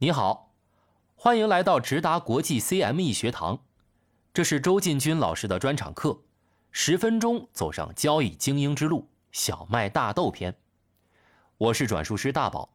[0.00, 0.54] 你好，
[1.16, 3.64] 欢迎来到直达国际 CME 学堂，
[4.32, 6.16] 这是周进军老师的专场课，
[6.70, 10.56] 十分钟走上交易精英之路——小麦大豆篇。
[11.56, 12.72] 我是转述师大宝，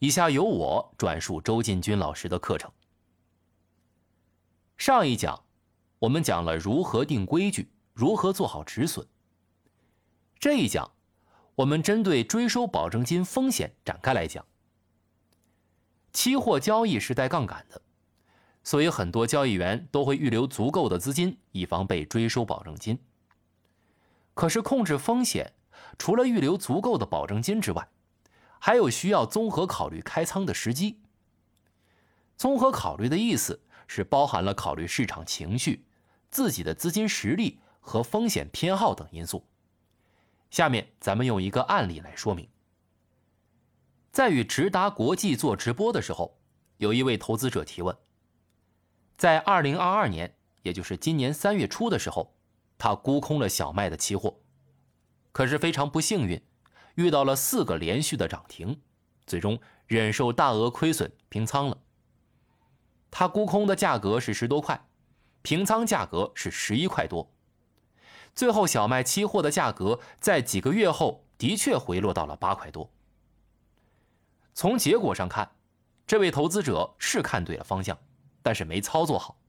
[0.00, 2.70] 以下由我转述周进军老师的课程。
[4.76, 5.42] 上一讲，
[5.98, 9.06] 我们讲了如何定规矩，如何做好止损。
[10.38, 10.92] 这一讲，
[11.54, 14.44] 我们针对追收保证金风险展开来讲。
[16.12, 17.80] 期货交易是带杠杆的，
[18.64, 22.98] 所以很多交易员都会预留足够的资金，以防被追收保证金。
[24.34, 25.52] 可是控制风险，
[25.98, 27.88] 除了预留足够的保证金之外，
[28.58, 31.00] 还有需要综合考虑开仓的时机。
[32.36, 35.84] 综合考虑的意思是包含了考虑市场情绪、
[36.30, 39.44] 自己的资金实力和风险偏好等因素。
[40.50, 42.48] 下面咱们用一个案例来说明。
[44.12, 46.36] 在与直达国际做直播的时候，
[46.78, 47.96] 有一位投资者提问：
[49.16, 52.34] 在二零二二年，也就是今年三月初的时候，
[52.76, 54.40] 他沽空了小麦的期货，
[55.30, 56.42] 可是非常不幸运，
[56.96, 58.80] 遇到了四个连续的涨停，
[59.26, 61.78] 最终忍受大额亏损平仓了。
[63.12, 64.88] 他沽空的价格是十多块，
[65.42, 67.32] 平仓价格是十一块多，
[68.34, 72.90] 最后小麦期货的价格在几个月后的确回落到了八块多。
[74.60, 75.50] 从结果上看，
[76.06, 77.98] 这位投资者是看对了方向，
[78.42, 79.40] 但是没操作好。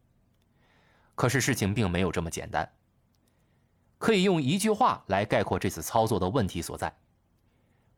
[1.16, 2.78] 可是事情并没有这么简单。
[3.98, 6.96] 可以用一句话来概括这次操作的问题所在：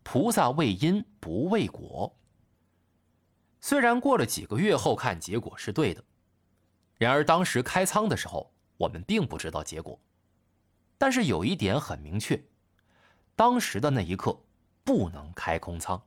[0.02, 2.18] 菩萨为因不为果。
[3.62, 6.04] 虽然过了几个月后看结果是对的，
[6.98, 10.02] 然而当时开仓的时候我们并不知道结果。
[10.98, 12.44] 但是有一点很明确，
[13.36, 14.36] 当时的那一刻
[14.84, 16.04] 不能开空仓。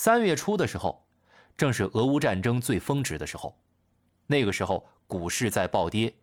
[0.00, 1.04] 三月初的时候，
[1.56, 3.58] 正是俄乌战争最峰值的时候，
[4.28, 6.14] 那个时候股市在暴跌，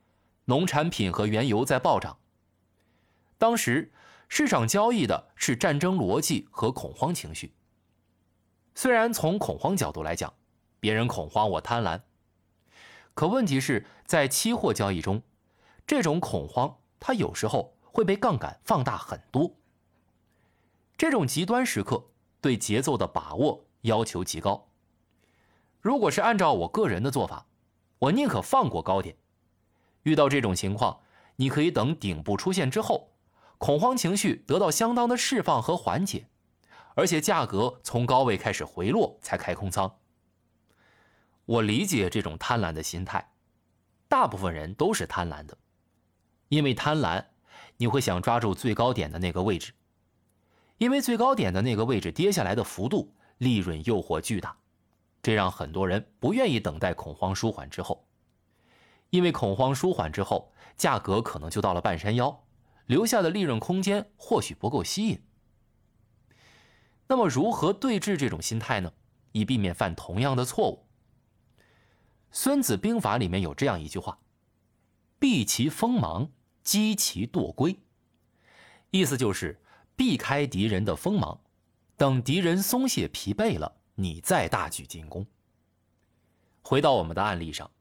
[0.45, 2.17] 农产品和原油在暴涨。
[3.37, 3.91] 当时
[4.29, 7.53] 市场交易的是战争逻辑和恐慌情绪。
[8.75, 10.33] 虽然从恐慌角度来讲，
[10.79, 11.99] 别人恐慌我贪婪，
[13.13, 15.21] 可问题是在期货交易中，
[15.85, 19.53] 这种恐慌它有时候会被杠杆放大很多。
[20.95, 22.01] 这种极端时刻
[22.39, 23.64] 对节奏的把握。
[23.85, 24.67] 要求极高。
[25.79, 27.45] 如果是按照我个人的做法，
[27.99, 29.15] 我宁可放过高点。
[30.03, 30.99] 遇到这种情况，
[31.35, 33.11] 你可以等顶部出现之后，
[33.57, 36.27] 恐慌情绪得到相当的释放和缓解，
[36.95, 39.99] 而且价格从高位开始回落才开空仓。
[41.45, 43.31] 我理解这种贪婪的心态，
[44.07, 45.55] 大部分人都是贪婪的，
[46.49, 47.23] 因为贪婪，
[47.77, 49.73] 你会想抓住最高点的那个位置，
[50.79, 53.13] 因为最高点的那个位置跌下来的幅度。
[53.37, 54.57] 利润诱惑巨大，
[55.21, 58.07] 这让很多人不愿意等待恐慌舒缓之后，
[59.09, 62.43] 因为恐慌舒缓之后，价格可能就到了半山腰，
[62.85, 65.21] 留下的利润空间或许不够吸引。
[67.07, 68.91] 那么，如何对峙这种心态呢？
[69.31, 70.85] 以避免犯同样的错误。
[72.31, 74.17] 《孙子兵法》里面有这样一句话
[75.19, 76.31] ：“避其锋芒，
[76.63, 77.77] 击其惰归。”
[78.91, 79.61] 意思就是
[79.95, 81.41] 避开敌人的锋芒。
[81.97, 85.25] 等敌人松懈疲惫了，你再大举进攻。
[86.61, 87.71] 回到我们的案例上，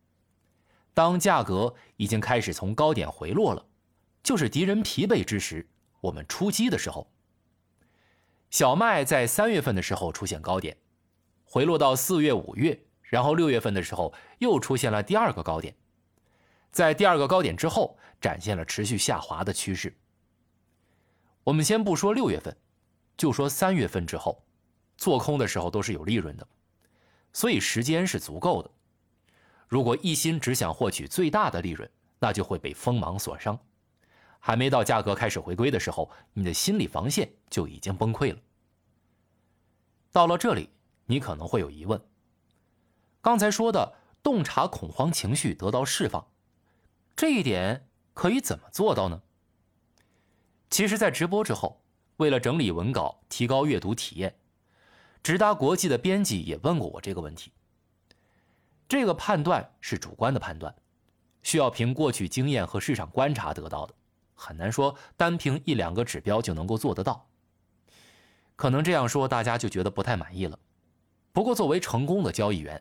[0.93, 3.67] 当价格已经开始从高点回落了，
[4.23, 5.69] 就是敌人疲惫之时，
[6.01, 7.11] 我们出击的时候。
[8.51, 10.77] 小麦在三月份的时候出现高点，
[11.45, 15.75] 回落到四月、五月，然后六月份的时候又出现了第二个高点，
[16.71, 19.97] 在第二个高点之后展现了持续下滑的趋势。
[21.43, 22.57] 我们先不说六月份。
[23.17, 24.43] 就说三月份之后，
[24.97, 26.47] 做空的时候都是有利润的，
[27.33, 28.71] 所以时间是足够的。
[29.69, 31.89] 如果一心只想获取最大的利润，
[32.19, 33.59] 那就会被锋芒所伤。
[34.41, 38.41] 还没到价格开始回归的时候，你的心理防线就已经崩溃了。
[40.13, 40.71] 到了这里，
[41.07, 42.01] 你可能会有疑问：
[43.23, 46.27] 刚才说的洞察恐慌情绪得到释放，
[47.17, 49.23] 这一点可以怎么做到呢？
[50.69, 51.84] 其实，在直播之后。
[52.17, 54.35] 为了整理文稿，提高阅读体验，
[55.23, 57.53] 直达国际的编辑也问过我这个问题。
[58.87, 60.75] 这个判断是主观的判断，
[61.43, 63.95] 需要凭过去经验和市场观察得到的，
[64.35, 67.27] 很难说单凭一两个指标就能够做得到。
[68.57, 70.57] 可能这样说大家就觉得不太满意了。
[71.33, 72.81] 不过作为成功的交易员，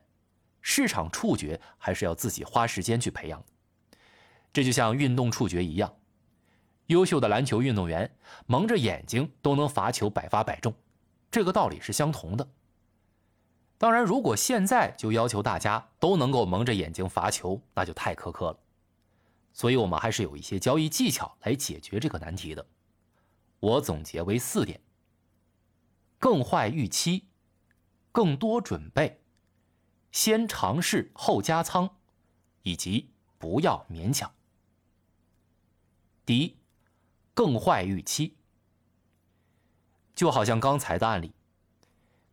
[0.61, 3.97] 市场触觉还是要自己花时间去培养的。
[4.51, 5.91] 这就像运动触觉一样。
[6.87, 8.15] 优秀的篮球运动员
[8.45, 10.73] 蒙着眼睛都能罚球百发百中，
[11.31, 12.47] 这个道理是相同的。
[13.77, 18.59] 当然，如果现在就要求大家都能够蒙着眼睛罚球，那就太苛刻了。
[19.51, 22.65] 所以，我们还是有一些交易技巧来解决这个难题的。
[23.59, 24.79] 我总结为四点：
[26.17, 27.27] 更坏预期、
[28.11, 29.21] 更多准备、
[30.11, 31.89] 先尝试后加仓，
[32.61, 34.31] 以及不要勉强。
[36.25, 36.55] 第一，
[37.33, 38.35] 更坏预期，
[40.13, 41.33] 就好像刚才的案例，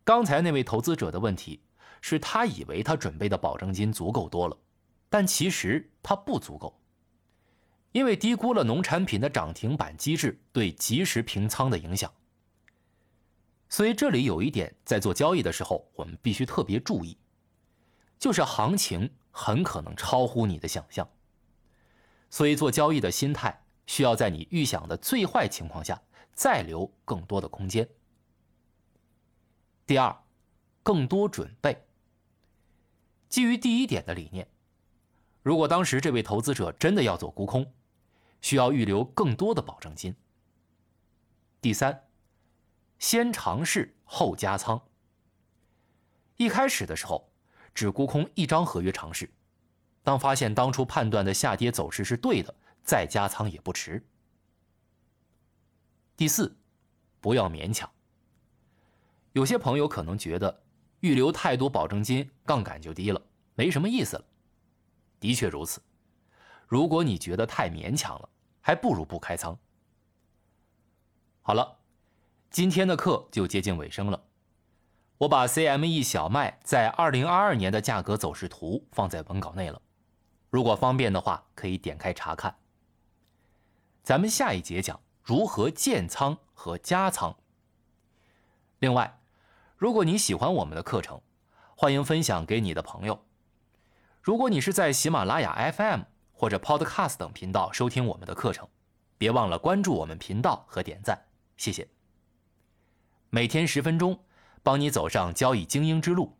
[0.03, 1.61] 刚才那位投资者的问题
[2.01, 4.57] 是他以为他准备的保证金足够多了，
[5.09, 6.79] 但其实他不足够。
[7.91, 12.09] 因为低估了农产品的涨停板机制对及时平仓的影响，
[13.67, 17.17] 所以这里有一点，在做交易的时候我们必须特别注意，
[18.17, 21.09] 就是行情很可能超乎你的想象，
[22.29, 26.01] 所以做交易的心态需要在你预想的最坏情况下
[26.33, 27.87] 再留更多的空间。
[29.85, 30.23] 第二，
[30.83, 31.85] 更多准备。
[33.27, 34.47] 基于第一点的理念，
[35.41, 37.73] 如果当时这位投资者真的要做沽空，
[38.41, 40.15] 需要预留更多的保证金。
[41.61, 42.07] 第三，
[42.99, 44.81] 先尝试后加仓。
[46.37, 47.31] 一开始的时候，
[47.73, 49.29] 只沽空一张合约尝试，
[50.03, 54.05] 当发现当初判断的下跌走势是对的，再加仓也不迟。
[56.15, 56.55] 第四，
[57.19, 57.89] 不要勉强。
[59.33, 60.63] 有些朋友可能觉得
[60.99, 63.21] 预留太多保证金，杠杆就低了，
[63.55, 64.25] 没什么意思了。
[65.19, 65.81] 的确如此。
[66.67, 68.29] 如果你觉得太勉强了，
[68.59, 69.57] 还不如不开仓。
[71.41, 71.79] 好了，
[72.49, 74.23] 今天的课就接近尾声了。
[75.17, 79.81] 我把 CME 小麦在二零二二年的价格走势图放在文稿内了，
[80.49, 82.55] 如果方便的话，可以点开查看。
[84.03, 87.37] 咱们下一节讲如何建仓和加仓。
[88.79, 89.19] 另外，
[89.77, 91.21] 如果你喜欢我们的课程，
[91.75, 93.25] 欢迎分享给你的朋友。
[94.21, 96.01] 如果你是在喜马拉雅 FM。
[96.33, 98.67] 或者 Podcast 等频道收听我们的课程，
[99.19, 101.87] 别忘了关注我们频道和点赞，谢谢。
[103.29, 104.19] 每天十分钟，
[104.63, 106.35] 帮你走上交易精英之路。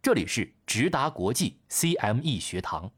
[0.00, 2.92] 这里是直达国际 CME 学堂。